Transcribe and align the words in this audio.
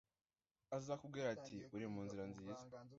Azakubwira 0.77 1.27
ati 1.35 1.55
«Uri 1.75 1.85
mu 1.93 1.99
nzira 2.05 2.23
nziza», 2.31 2.59